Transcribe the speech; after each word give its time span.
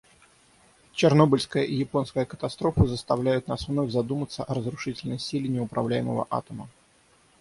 Чернобыльская 0.93 1.63
и 1.63 1.75
японская 1.75 2.25
катастрофы 2.25 2.87
заставляют 2.87 3.47
нас 3.47 3.67
вновь 3.67 3.91
задуматься 3.91 4.43
о 4.43 4.51
разрушительной 4.55 5.19
силе 5.19 5.47
неуправляемого 5.47 6.25
атома. 6.31 6.67